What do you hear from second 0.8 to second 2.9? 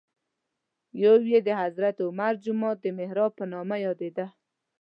یو یې د حضرت عمر جومات د